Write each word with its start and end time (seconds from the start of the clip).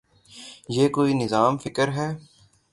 یہ 0.69 0.89
کوئی 0.89 1.13
نظام 1.13 1.57
فکر 1.57 1.87
ہے۔ 1.91 2.09